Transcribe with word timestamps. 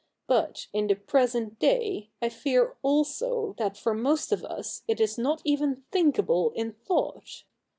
But, 0.25 0.65
in 0.73 0.87
the 0.87 0.95
present 0.95 1.59
day, 1.59 2.09
I 2.23 2.29
fear 2.29 2.75
also 2.81 3.53
that 3.59 3.77
for 3.77 3.93
most 3.93 4.31
of 4.31 4.43
us 4.43 4.81
it 4.87 4.99
is 4.99 5.19
not 5.19 5.43
even 5.45 5.83
thinkable 5.91 6.53
in 6.55 6.71
thought. 6.73 7.43